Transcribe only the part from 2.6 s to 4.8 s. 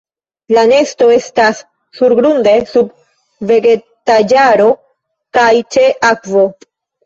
sub vegetaĵaro